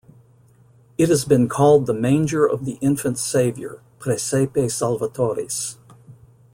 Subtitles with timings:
[0.97, 5.77] It has been called the Manger of the Infant Saviour, Praesepe Salvatoris.